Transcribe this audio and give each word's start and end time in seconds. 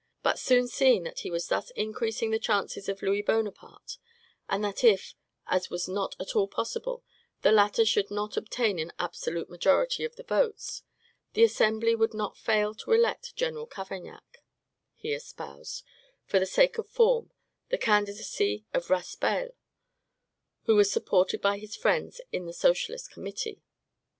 But 0.23 0.39
soon 0.39 0.67
seeing 0.67 1.03
that 1.03 1.19
he 1.19 1.29
was 1.29 1.47
thus 1.47 1.69
increasing 1.75 2.31
the 2.31 2.39
chances 2.39 2.89
of 2.89 3.03
Louis 3.03 3.21
Bonaparte, 3.21 3.99
and 4.49 4.63
that 4.65 4.83
if, 4.83 5.13
as 5.45 5.69
was 5.69 5.87
not 5.87 6.15
at 6.19 6.35
all 6.35 6.47
probable, 6.47 7.03
the 7.43 7.51
latter 7.51 7.85
should 7.85 8.09
not 8.09 8.35
obtain 8.35 8.79
an 8.79 8.91
absolute 8.97 9.47
majority 9.47 10.03
of 10.03 10.15
the 10.15 10.23
votes, 10.23 10.81
the 11.33 11.43
Assembly 11.43 11.93
would 11.93 12.15
not 12.15 12.35
fail 12.35 12.73
to 12.73 12.93
elect 12.93 13.35
General 13.35 13.67
Cavaignac, 13.67 14.39
he 14.95 15.13
espoused, 15.13 15.83
for 16.25 16.39
the 16.39 16.47
sake 16.47 16.79
of 16.79 16.89
form, 16.89 17.29
the 17.69 17.77
candidacy 17.77 18.65
of 18.73 18.89
Raspail, 18.89 19.51
who 20.63 20.75
was 20.75 20.89
supported 20.91 21.41
by 21.43 21.59
his 21.59 21.75
friends 21.75 22.19
in 22.31 22.47
the 22.47 22.53
Socialist 22.53 23.11
Committee. 23.11 23.61